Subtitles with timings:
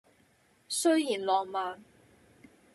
[0.67, 1.79] 雖然浪漫